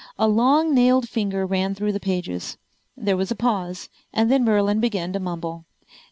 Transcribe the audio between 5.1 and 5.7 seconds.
to mumble.